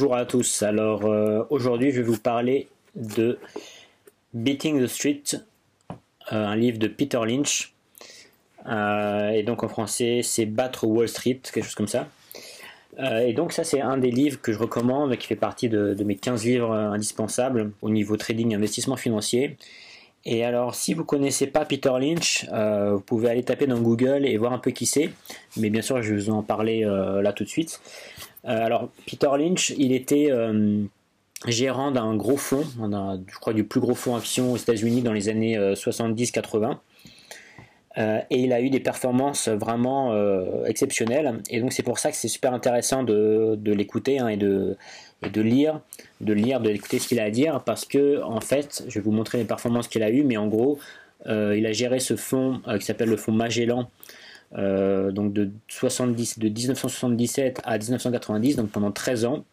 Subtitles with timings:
[0.00, 0.62] Bonjour à tous.
[0.62, 3.36] Alors euh, aujourd'hui, je vais vous parler de
[4.32, 5.24] Beating the Street,
[6.32, 7.74] euh, un livre de Peter Lynch.
[8.68, 12.06] Euh, et donc en français, c'est Battre Wall Street, quelque chose comme ça.
[12.96, 16.14] et donc ça, c'est un des livres que je recommande, qui fait partie de, mes
[16.14, 19.56] 15 livres indispensables au niveau trading et investissement financier.
[20.24, 24.36] Et alors, si vous connaissez pas Peter Lynch, vous pouvez aller taper dans Google et
[24.36, 25.10] voir un peu qui c'est.
[25.56, 27.80] Mais bien sûr, je vais vous en parler là tout de suite.
[28.44, 30.30] Euh, alors, Peter Lynch, il était
[31.46, 32.64] gérant d'un gros fonds,
[33.26, 36.78] je crois du plus gros fonds action aux États-Unis dans les années 70-80.
[37.98, 40.14] et il a eu des performances vraiment
[40.64, 41.40] exceptionnelles.
[41.50, 44.76] Et donc, c'est pour ça que c'est super intéressant de, l'écouter hein, et de
[45.36, 45.80] lire,
[46.20, 49.12] de lire, de ce qu'il a à dire, parce que en fait, je vais vous
[49.12, 50.78] montrer les performances qu'il a eues, mais en gros,
[51.26, 53.90] euh, il a géré ce fonds euh, qui s'appelle le fonds Magellan,
[54.56, 59.44] euh, donc de, 70, de 1977 à 1990, donc pendant 13 ans.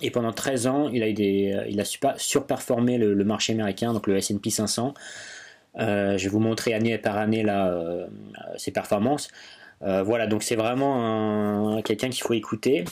[0.00, 1.84] Et pendant 13 ans, il a, des, il a
[2.16, 4.94] surperformé le, marché américain, donc le S&P 500.
[5.76, 7.44] je vais vous montrer année par année
[8.56, 9.28] ses performances.
[9.82, 12.84] Euh, voilà, donc c'est vraiment quelqu'un qu'il faut écouter.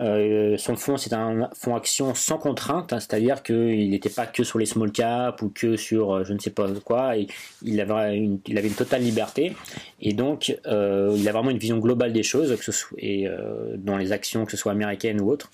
[0.00, 4.44] Euh, son fonds, c'est un fonds action sans contrainte, hein, c'est-à-dire qu'il n'était pas que
[4.44, 7.14] sur les small caps ou que sur euh, je ne sais pas quoi.
[7.62, 9.56] il, avait une, il avait une totale liberté
[10.00, 13.28] et donc il a vraiment une vision globale des choses, que ce soit, et,
[13.76, 15.50] dans les actions, que ce soit américaines ou autres.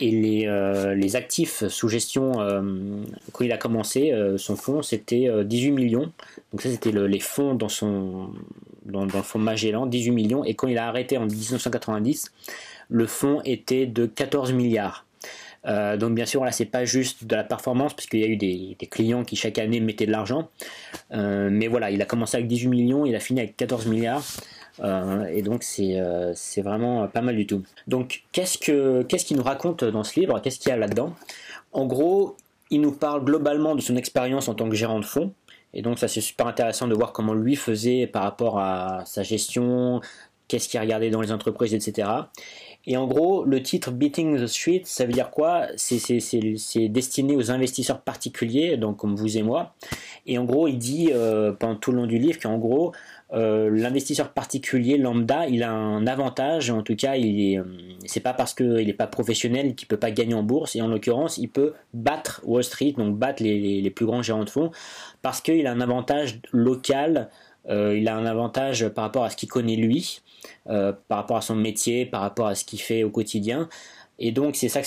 [0.00, 2.32] Et les, actifs sous gestion,
[3.32, 6.12] quand il a commencé, son fonds, c'était 18 millions.
[6.52, 8.30] Donc ça, c'était les fonds dans, son,
[8.86, 10.44] dans, le fonds Magellan, 18 millions.
[10.44, 12.32] Et quand il a arrêté en 1990,
[12.88, 15.06] le fonds était de 14 milliards.
[15.64, 18.76] donc bien sûr, là, c'est pas juste de la performance, puisqu'il y a eu des,
[18.90, 20.48] clients qui chaque année mettaient de l'argent.
[21.10, 24.24] mais voilà, il a commencé avec 18 millions, il a fini avec 14 milliards.
[24.80, 27.62] Euh, et donc euh, c'est vraiment pas mal du tout.
[27.86, 30.40] Donc qu'est-ce qu'il nous raconte dans ce livre?
[30.40, 31.14] Qu'est-ce qu'il y a là-dedans?
[31.72, 32.36] En gros,
[32.70, 35.32] il nous parle globalement de son expérience en tant que gérant de fonds.
[35.74, 39.22] Et donc ça c'est super intéressant de voir comment lui faisait par rapport à sa
[39.22, 40.00] gestion,
[40.48, 42.08] qu'est-ce qu'il regardait dans les entreprises, etc.
[42.86, 45.68] Et en gros, le titre Beating the Street, ça veut dire quoi?
[45.76, 49.74] C'est destiné aux investisseurs particuliers, donc comme vous et moi.
[50.26, 52.92] Et en gros, il dit euh, pendant tout le long du livre qu'en gros,
[53.34, 56.70] euh, l'investisseur particulier lambda, il a un avantage.
[56.70, 57.64] En tout cas, il euh,
[58.04, 60.76] c'est pas parce qu'il n'est pas professionnel qu'il peut pas gagner en bourse.
[60.76, 64.50] Et en l'occurrence, il peut battre Wall Street, donc battre les, plus grands gérants de
[64.50, 64.70] fonds,
[65.22, 67.30] parce qu'il a un avantage local.
[67.68, 70.20] Euh, il a un avantage par rapport à ce qu'il connaît lui,
[70.66, 73.68] par rapport à son métier, par rapport à ce qu'il fait au quotidien.
[74.24, 74.86] Et donc c'est ça que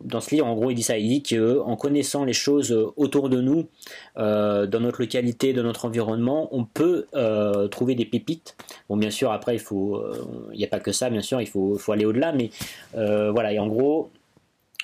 [0.00, 3.28] dans ce livre, en gros, il dit ça, il dit qu'en connaissant les choses autour
[3.28, 3.68] de nous,
[4.16, 8.56] euh, dans notre localité, dans notre environnement, on peut euh, trouver des pépites.
[8.88, 11.46] Bon, bien sûr, après, il faut, euh, n'y a pas que ça, bien sûr, il
[11.46, 12.50] faut, faut aller au-delà, mais
[12.94, 14.10] voilà, et en gros,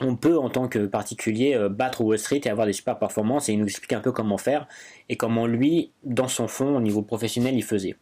[0.00, 3.52] on peut en tant que particulier battre Wall Street et avoir des super performances et
[3.52, 4.66] il nous explique un peu comment faire
[5.08, 7.96] et comment lui, dans son fond, au niveau professionnel, il faisait.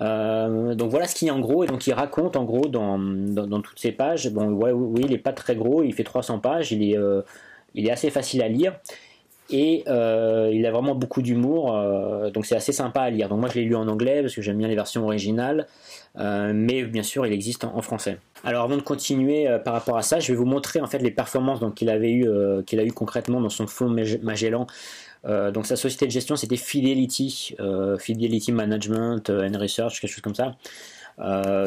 [0.00, 2.68] Euh, donc voilà ce qu'il y a en gros, et donc il raconte en gros
[2.68, 2.98] dans,
[3.62, 4.30] toutes ces pages.
[4.30, 7.22] Bon, oui, il n'est pas très gros, il fait 300 pages, est, euh,
[7.74, 8.78] il est assez facile à lire.
[9.56, 11.72] Et euh, il a vraiment beaucoup d'humour,
[12.32, 13.28] donc c'est assez sympa à lire.
[13.28, 15.68] Donc moi je l'ai lu en anglais parce que j'aime bien les versions originales,
[16.16, 18.18] mais bien sûr il existe en, français.
[18.42, 21.12] Alors avant de continuer par rapport à ça, je vais vous montrer en fait les
[21.12, 22.26] performances qu'il avait eu,
[22.66, 24.66] qu'il a eu concrètement dans son fonds Magellan
[25.26, 30.10] euh, donc sa société de gestion c'était Fidelity, euh, Fidelity Management euh, and Research, quelque
[30.10, 30.56] chose comme ça.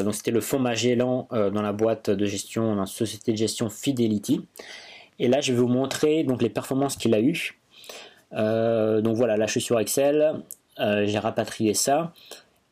[0.04, 4.46] donc c'était le fonds Magellan dans la boîte de gestion, la société de gestion Fidelity.
[5.18, 7.57] Et là je vais vous montrer donc les performances qu'il a eues.
[8.32, 10.42] Donc voilà, là je suis sur Excel,
[10.78, 12.12] j'ai rapatrié ça.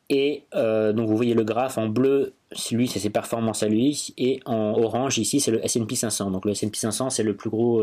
[0.09, 2.33] Et donc vous voyez le graphe en bleu,
[2.71, 6.31] lui c'est ses performances à lui, et en orange ici c'est le S&P 500.
[6.31, 7.81] Donc le S&P 500 c'est le plus gros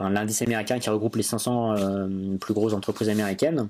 [0.00, 3.68] l'indice américain qui regroupe les 500 euh, plus grosses entreprises américaines.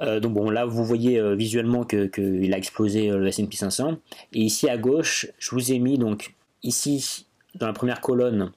[0.00, 3.96] Euh, donc bon, là vous voyez euh, visuellement qu'il a explosé le S&P 500.
[4.32, 8.52] Et ici à gauche, je vous ai mis donc ici dans la première colonne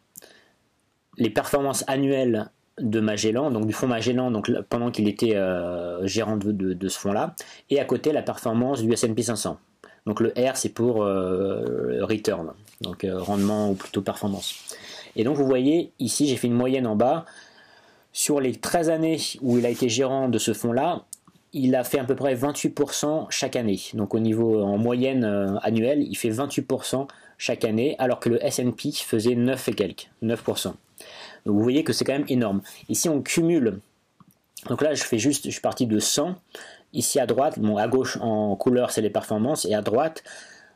[1.18, 2.50] les performances annuelles
[2.82, 5.36] de Magellan, donc du fonds Magellan, donc pendant qu'il était
[6.04, 7.36] gérant de, ce fonds-là,
[7.70, 9.58] et à côté la performance du S&P 500.
[10.06, 14.56] Donc le R c'est pour return, donc rendement ou plutôt performance.
[15.16, 17.26] Et donc vous voyez, ici j'ai fait une moyenne en bas.
[18.12, 21.06] Sur les 13 années où il a été gérant de ce fonds-là,
[21.54, 23.80] il a fait à peu près 28% chaque année.
[23.94, 28.44] Donc au niveau en moyenne euh, annuelle, il fait 28% chaque année, alors que le
[28.44, 30.74] S&P faisait 9 et quelques, 9%.
[31.46, 32.62] Vous voyez que c'est quand même énorme.
[32.90, 33.80] Ici on cumule.
[34.68, 36.36] Donc là je fais juste, je suis parti de 100.
[36.94, 40.24] Ici à droite, bon à gauche en couleur c'est les performances et à droite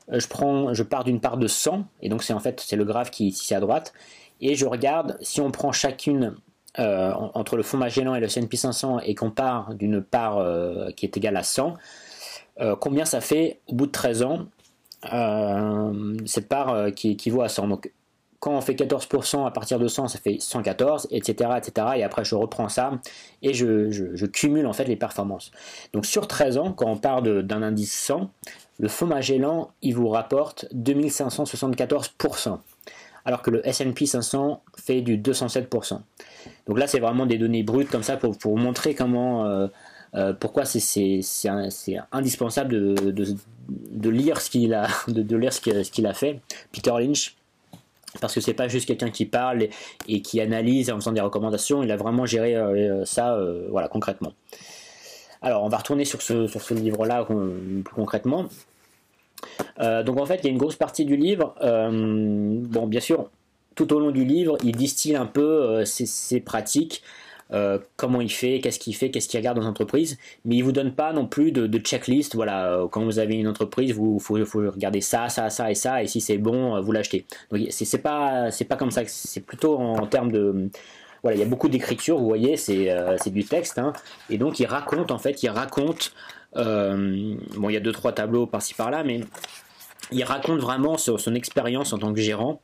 [0.10, 2.84] je, prends, je pars d'une part de 100, et donc c'est en fait c'est le
[2.84, 3.94] graphe qui est ici à droite,
[4.42, 6.36] et je regarde si on prend chacune
[6.78, 10.46] entre le fonds Magellan et le S&P 500 et qu'on part d'une part
[10.96, 11.76] qui est égale à 100,
[12.80, 14.48] combien ça fait au bout de 13 ans
[16.26, 17.68] cette part qui équivaut à 100.
[17.68, 17.92] Donc
[18.44, 21.88] quand on fait 14% à partir de 100, ça fait 114, etc., etc.
[21.96, 23.00] Et après, je reprends ça
[23.42, 25.54] et je, cumule en fait les performances.
[25.94, 28.30] Donc sur 13 ans, quand on part d'un indice 100,
[28.80, 32.58] le fonds Magellan, il vous rapporte 2574%,
[33.24, 36.02] alors que le S&P 500 fait du 207%.
[36.68, 39.68] Donc là, c'est vraiment des données brutes comme ça pour, montrer comment, euh,
[40.16, 41.22] euh, pourquoi c'est
[42.12, 46.42] indispensable de, lire ce qu'il a, de, lire ce qu'il a fait.
[46.74, 47.38] Peter Lynch,
[48.22, 49.68] parce que c'est pas juste quelqu'un qui parle
[50.08, 53.88] et, qui analyse en faisant des recommandations, il a vraiment géré euh, ça euh, voilà,
[53.88, 54.34] concrètement.
[55.42, 58.46] Alors on va retourner sur ce, livre-là plus concrètement.
[59.80, 63.30] Euh, donc en fait il y a une grosse partie du livre, bon bien sûr
[63.76, 67.04] tout au long du livre il distille un peu ses pratiques,
[67.52, 70.72] euh, comment il fait, qu'est-ce qu'il fait, qu'est-ce qu'il regarde dans l'entreprise, mais il vous
[70.72, 72.36] donne pas non plus de, checklist.
[72.36, 76.02] Voilà, euh, quand vous avez une entreprise, vous faut, regarder ça, ça, ça et ça,
[76.02, 77.26] et si c'est bon, euh, vous l'achetez.
[77.52, 80.70] Donc c'est pas c'est pas comme ça, c'est plutôt en, termes de
[81.22, 83.94] voilà, il y a beaucoup d'écriture, vous voyez, c'est du texte, hein.
[84.30, 86.14] et donc il raconte en fait, il raconte,
[86.56, 89.22] bon, il y a deux trois tableaux par-ci par-là, mais
[90.12, 92.62] il raconte vraiment sur son expérience en tant que gérant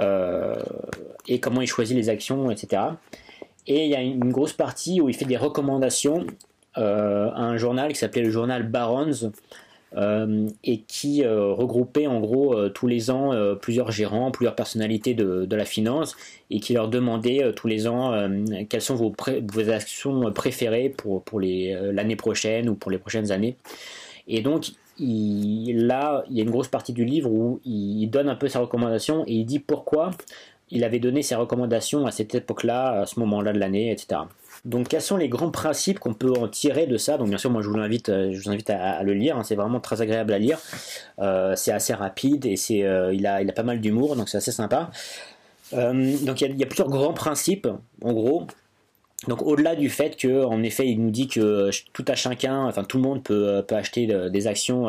[0.00, 2.82] et comment il choisit les actions, etc.
[3.68, 6.26] Et il y a une grosse partie où il fait des recommandations
[6.78, 9.30] euh, à un journal qui s'appelait le journal Barons.
[9.96, 15.56] Euh, et qui euh, regroupait en gros tous les ans plusieurs gérants, plusieurs personnalités de,
[15.56, 16.14] la finance
[16.50, 18.12] et qui leur demandait tous les ans
[18.68, 19.14] quelles sont vos,
[19.50, 23.56] vos, actions préférées pour, pour l'année prochaine ou pour les prochaines années.
[24.26, 28.34] Et donc là, il y a une grosse partie du livre où il donne un
[28.34, 30.10] peu sa recommandation et il dit pourquoi
[30.70, 34.20] il avait donné ses recommandations à cette époque-là, à ce moment-là de l'année, etc.
[34.64, 37.16] Donc quels sont les grands principes qu'on peut en tirer de ça?
[37.16, 38.34] Donc bien sûr, moi je vous invite, euh,
[38.68, 39.36] à, le lire.
[39.36, 39.44] Hein.
[39.44, 40.58] c'est vraiment très agréable à lire.
[41.20, 44.38] Euh, c'est assez rapide et euh, il a, il a pas mal d'humour, donc c'est
[44.38, 44.90] assez sympa.
[45.72, 47.68] donc il y, a, plusieurs grands principes,
[48.02, 48.46] en gros.
[49.26, 52.84] Donc au-delà du fait que, en effet, il nous dit que tout à chacun, enfin
[52.84, 54.88] tout le monde peut, peut acheter des actions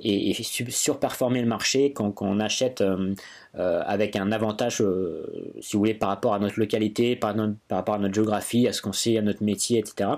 [0.00, 3.14] et, surperformer le marché quand, on achète euh,
[3.56, 7.34] euh, avec un avantage, euh, si vous voulez, par rapport à notre localité, par,
[7.66, 10.10] par rapport à notre géographie, à ce qu'on sait, à notre métier, etc.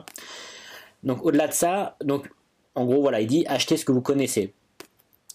[1.02, 2.31] Donc au-delà de ça, donc
[2.75, 4.52] en gros voilà, il dit achetez ce que vous connaissez.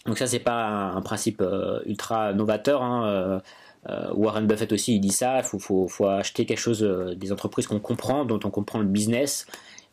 [0.06, 1.44] Donc ça c'est pas un, principe
[1.88, 2.84] ultra novateur.
[2.84, 3.42] Hein,
[3.88, 6.82] Warren Buffett aussi il dit ça, il faut, acheter quelque chose,
[7.16, 9.46] des entreprises qu'on comprend, dont on comprend le business,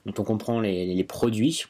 [0.07, 1.65] dont on comprend les, produits.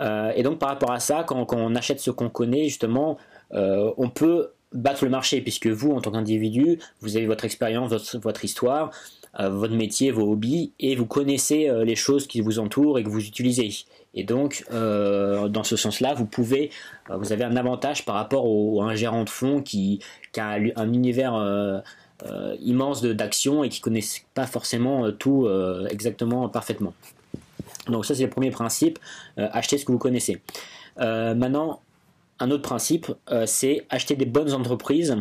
[0.00, 3.18] Euh, et donc par rapport à ça, quand, on achète ce qu'on connaît, justement,
[3.52, 8.14] euh, on peut battre le marché, puisque vous, en tant qu'individu, vous avez votre expérience,
[8.16, 8.92] votre, histoire, euh,
[9.38, 13.24] votre métier, vos hobbies, et vous connaissez les choses qui vous entourent et que vous
[13.24, 13.70] utilisez.
[14.14, 16.70] Et donc, dans ce sens-là, vous pouvez,
[17.08, 20.00] vous avez un avantage par rapport au, à un gérant de fonds qui,
[20.36, 21.82] a un univers
[22.60, 24.04] immense d'actions et qui ne connaît
[24.34, 25.48] pas forcément tout
[25.88, 26.94] exactement parfaitement.
[27.88, 28.98] Donc ça c'est le premier principe,
[29.38, 30.40] euh, acheter ce que vous connaissez.
[31.00, 31.80] Euh, maintenant,
[32.38, 35.16] un autre principe, euh, c'est acheter des bonnes entreprises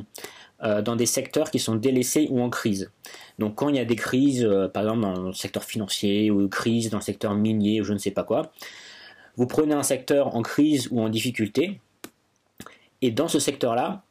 [0.62, 2.92] dans des secteurs qui sont délaissés ou en crise.
[3.38, 6.90] Donc quand il y a des crises, par exemple dans le secteur financier ou crise
[6.90, 8.52] dans le secteur minier ou je ne sais pas quoi,
[9.36, 11.80] vous prenez un secteur en crise ou en difficulté,
[13.04, 14.02] et dans ce secteur-là,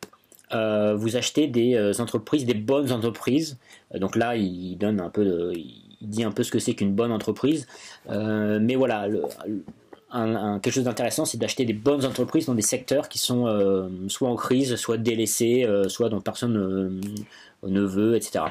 [0.52, 3.58] vous achetez des entreprises, des bonnes entreprises.
[3.92, 5.52] donc là, il donne un peu
[6.00, 7.66] il dit un peu ce que c'est qu'une bonne entreprise.
[8.10, 9.08] Euh, mais voilà,
[10.10, 14.28] quelque chose d'intéressant, c'est d'acheter des bonnes entreprises dans des secteurs qui sont euh, soit
[14.28, 17.00] en crise, soit délaissés, euh, soit dont personne
[17.62, 18.44] ne veut, etc.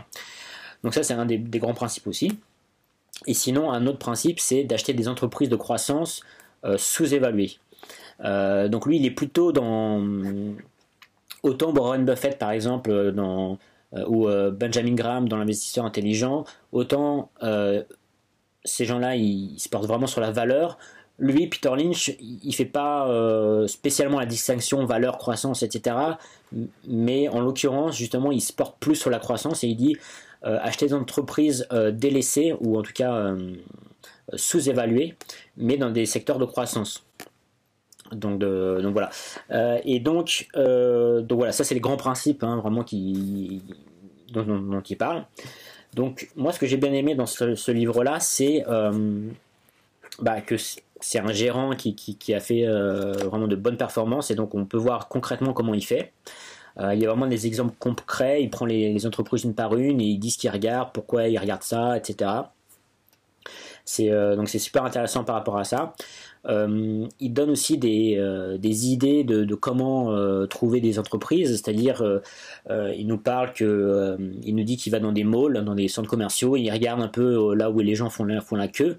[0.83, 2.38] Donc ça, c'est un des, grands principes aussi.
[3.25, 6.21] Et sinon, un autre principe, c'est d'acheter des entreprises de croissance
[6.77, 7.57] sous-évaluées.
[8.19, 10.03] donc lui, il est plutôt dans...
[11.43, 13.59] Autant Warren Buffett, par exemple, dans
[13.95, 17.83] euh, ou euh, Benjamin Graham dans l'investisseur intelligent, autant euh,
[18.63, 20.77] ces gens-là, ils, se portent vraiment sur la valeur.
[21.17, 23.10] Lui, Peter Lynch, il fait pas
[23.67, 25.95] spécialement la distinction valeur, croissance, etc.
[26.88, 29.98] Mais en l'occurrence, justement, il se porte plus sur la croissance et il dit
[30.43, 33.34] acheter des entreprises délaissées ou en tout cas
[34.34, 35.15] sous-évaluées,
[35.55, 37.05] mais dans des secteurs de croissance.
[38.12, 39.10] Donc, donc voilà.
[39.86, 43.62] et donc, donc voilà, ça c'est les grands principes hein, vraiment qui,
[44.43, 45.25] dont, il parle.
[45.93, 49.29] Donc moi ce que j'ai bien aimé dans ce, livre-là, c'est euh,
[50.19, 50.55] bah, que
[51.02, 55.08] c'est un gérant qui, a fait vraiment de bonnes performances et donc on peut voir
[55.08, 56.14] concrètement comment il fait.
[56.80, 60.06] il y a vraiment des exemples concrets, il prend les, entreprises une par une et
[60.06, 62.32] il dit ce qu'il regarde, pourquoi il regarde ça, etc.
[63.84, 65.94] C'est donc c'est super intéressant par rapport à ça.
[66.48, 72.04] Euh, il donne aussi des, euh, idées de, comment euh, trouver des entreprises, c'est-à-dire
[72.70, 76.10] il nous parle que il nous dit qu'il va dans des malls, dans des centres
[76.10, 78.98] commerciaux, il regarde un peu là où les gens font font la queue.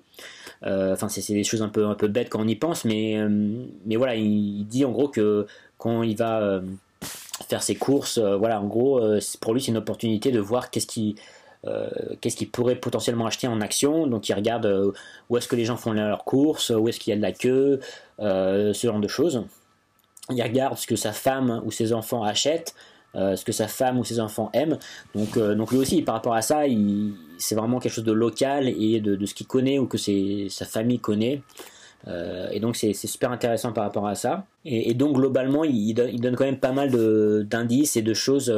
[0.63, 3.19] Enfin, c'est des choses un peu un peu bêtes quand on y pense, mais
[3.85, 5.47] mais voilà, il, dit en gros que
[5.79, 6.61] quand il va
[7.49, 9.01] faire ses courses, voilà, en gros,
[9.41, 11.17] pour lui c'est une opportunité de voir qu'est-ce qui
[11.67, 11.89] euh,
[12.21, 14.07] qu'est-ce qu'il pourrait potentiellement acheter en action.
[14.07, 14.93] Donc il regarde euh,
[15.31, 17.33] où est-ce que les gens font leurs courses, où est-ce qu'il y a de la
[17.33, 17.81] queue,
[18.21, 19.45] euh, ce genre de choses.
[20.31, 22.75] Il regarde ce que sa femme ou ses enfants achètent,
[23.15, 24.77] ce que sa femme ou ses enfants aiment.
[25.15, 26.67] Donc, donc lui aussi, par rapport à ça,
[27.39, 30.99] c'est vraiment quelque chose de local et de, ce qu'il connaît ou que sa famille
[30.99, 31.43] connaît.
[32.53, 34.47] et donc c'est super intéressant par rapport à ça.
[34.65, 36.91] Et, donc globalement, il, donne, quand même pas mal
[37.47, 38.51] d'indices et de choses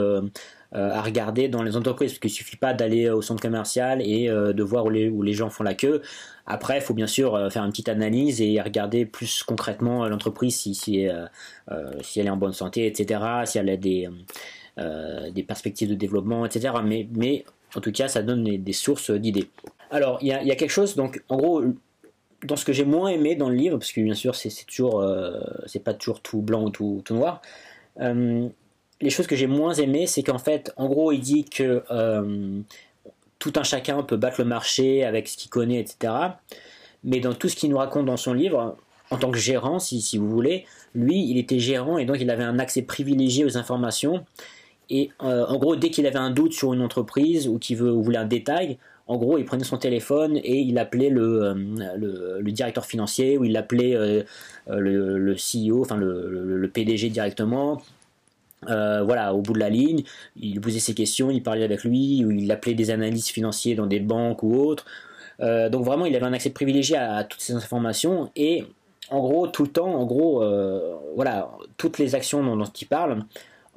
[0.74, 4.28] euh, à regarder dans les entreprises, parce qu'il suffit pas d'aller au centre commercial et
[4.28, 6.02] euh, de voir où les, où les gens font la queue.
[6.44, 10.56] Après, il faut bien sûr euh, faire une petite analyse et regarder plus concrètement l'entreprise
[10.58, 11.08] si, si,
[12.02, 14.10] si, elle est en bonne santé, etc., si elle a des,
[14.76, 16.74] des perspectives de développement, etc.
[16.84, 17.44] Mais
[17.74, 19.48] en tout cas, ça donne des, sources d'idées.
[19.90, 21.62] Alors, il y a, quelque chose, donc en gros,
[22.44, 25.04] dans ce que j'ai moins aimé dans le livre, parce que bien sûr, c'est toujours,
[25.66, 27.42] c'est pas toujours tout blanc ou tout, tout noir
[29.00, 32.60] les choses que j'ai moins aimées, c'est qu'en fait, en gros, il dit que euh,
[33.38, 36.12] tout un chacun peut battre le marché avec ce qu'il connaît, etc.
[37.04, 38.76] Mais dans tout ce qu'il nous raconte dans son livre,
[39.10, 42.30] en tant que gérant, si, si, vous voulez, lui, il était gérant et donc il
[42.30, 44.24] avait un accès privilégié aux informations.
[44.90, 48.18] Et euh, en gros, dès qu'il avait un doute sur une entreprise ou qu'il voulait
[48.18, 52.84] un détail, en gros, il prenait son téléphone et il appelait le, euh, le, directeur
[52.84, 53.94] financier ou il appelait
[54.66, 57.80] le, le, CEO, enfin le, PDG directement
[58.68, 60.02] euh, voilà, au bout de la ligne,
[60.36, 63.86] il posait ses questions, il parlait avec lui, ou il appelait des analystes financiers dans
[63.86, 64.84] des banques ou autres.
[65.40, 68.64] Euh, donc vraiment, il avait un accès privilégié à, toutes ces informations et
[69.10, 73.24] en gros, tout le temps, en gros, euh, voilà, toutes les actions dont, il parle,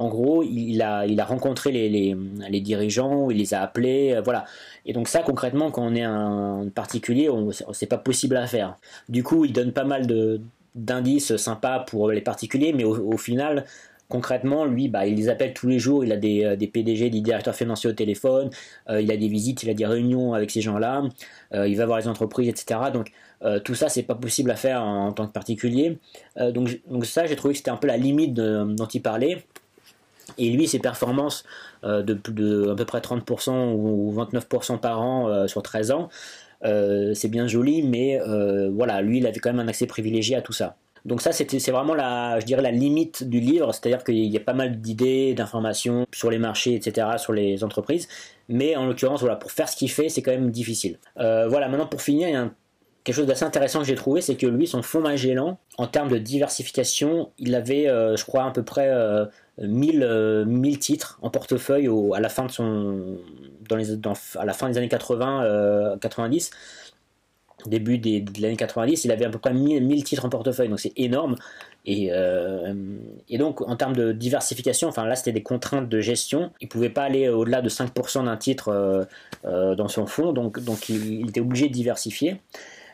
[0.01, 4.45] en gros, il a, rencontré les, dirigeants, il les a appelés, voilà.
[4.85, 7.29] Et donc ça, concrètement, quand on est un particulier,
[7.73, 8.77] c'est pas possible à faire.
[9.09, 10.07] Du coup, il donne pas mal
[10.75, 13.65] d'indices sympas pour les particuliers, mais au final,
[14.11, 17.21] concrètement, lui, bah, il les appelle tous les jours, il a des, euh, PDG, des
[17.21, 18.51] directeurs financiers au téléphone,
[18.89, 21.03] euh, il a des visites, il a des réunions avec ces gens-là,
[21.55, 22.79] euh, il va voir les entreprises, etc.
[22.93, 23.11] Donc
[23.63, 25.97] tout ça, c'est pas possible à faire en, tant que particulier.
[26.53, 26.69] donc
[27.05, 29.43] ça, j'ai trouvé que c'était un peu la limite dont il parlait.
[30.37, 31.43] Et lui, ses performances
[31.83, 36.09] de, de à peu près 30% ou 29% par an sur 13 ans,
[36.63, 38.19] c'est bien joli, mais
[38.71, 40.75] voilà, lui, il avait quand même un accès privilégié à tout ça.
[41.05, 44.41] Donc ça, c'est vraiment la, je dirais la limite du livre, c'est-à-dire qu'il y a
[44.41, 48.07] pas mal d'idées, d'informations sur les marchés, etc., sur les entreprises,
[48.49, 50.99] mais en l'occurrence, voilà, pour faire ce qu'il fait, c'est quand même difficile.
[51.17, 52.51] Euh, voilà, maintenant pour finir, il y a
[53.03, 56.09] quelque chose d'assez intéressant que j'ai trouvé, c'est que lui, son fonds Magellan, en termes
[56.09, 58.91] de diversification, il avait, euh, je crois, à peu près
[59.57, 63.17] 1000, euh, titres en portefeuille à la fin de son,
[63.67, 63.91] dans les,
[64.35, 66.51] à la fin des années 80, 90
[67.69, 70.79] début des, de l'année 90, il avait à peu près 1000, titres en portefeuille, donc
[70.79, 71.35] c'est énorme.
[71.85, 72.73] Et, euh,
[73.27, 76.69] et, donc en termes de diversification, enfin là c'était des contraintes de gestion, il ne
[76.69, 79.03] pouvait pas aller au-delà de 5% d'un titre euh,
[79.45, 82.39] euh, dans son fonds, donc, donc il, était obligé de diversifier.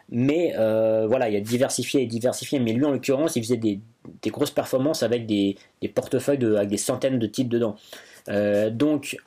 [0.10, 3.80] Mais voilà, il y a diversifié et diversifié, mais lui en l'occurrence il faisait des,
[4.28, 5.58] grosses performances avec des,
[5.94, 7.76] portefeuilles avec des centaines de titres dedans.
[8.72, 9.18] donc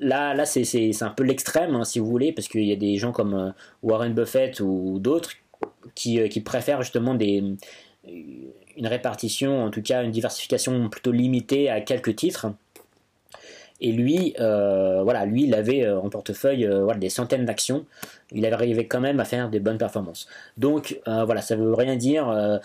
[0.00, 2.96] Là, là c'est un peu l'extrême, hein, si vous voulez, parce qu'il y a des
[2.96, 3.50] gens comme euh,
[3.82, 5.32] Warren Buffett ou d'autres
[5.94, 7.42] qui, euh, qui, préfèrent justement des,
[8.06, 12.46] une répartition, en tout cas une diversification plutôt limitée à quelques titres.
[13.80, 17.84] Et lui, euh, voilà, lui, il avait en portefeuille voilà, des centaines d'actions.
[18.32, 20.26] Il arrivait quand même à faire des bonnes performances.
[20.56, 22.60] Donc, voilà, ça veut rien dire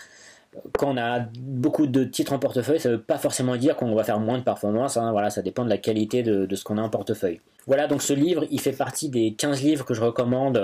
[0.72, 3.92] quand on a beaucoup de titres en portefeuille, ça ne veut pas forcément dire qu'on
[3.94, 4.96] va faire moins de performance.
[4.96, 5.10] Hein.
[5.12, 7.40] voilà, ça dépend de la qualité de ce qu'on a en portefeuille.
[7.66, 10.60] Voilà, donc ce livre, il fait partie des 15 livres que je recommande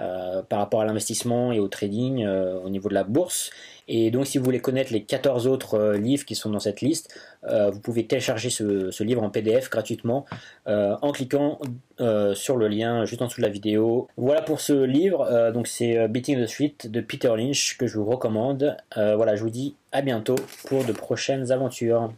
[0.00, 3.50] euh, par rapport à l'investissement et au trading euh, au niveau de la bourse.
[3.86, 6.80] Et donc si vous voulez connaître les 14 autres euh, livres qui sont dans cette
[6.80, 10.24] liste, vous pouvez télécharger ce, livre en PDF gratuitement
[10.66, 11.60] en cliquant
[12.34, 14.08] sur le lien juste en dessous de la vidéo.
[14.16, 18.06] Voilà pour ce livre, donc c'est Beating the Street de Peter Lynch que je vous
[18.06, 18.78] recommande.
[18.96, 20.36] voilà, je vous dis à bientôt
[20.66, 22.10] pour de prochaines aventures.